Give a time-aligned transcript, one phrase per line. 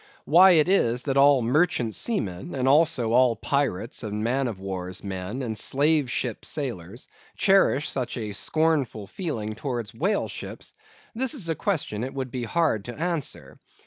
[0.25, 5.03] Why it is that all Merchant seamen, and also all Pirates and Man of War's
[5.03, 10.73] men, and Slave ship sailors, cherish such a scornful feeling towards Whale ships;
[11.13, 13.59] this is a question it would be hard to answer.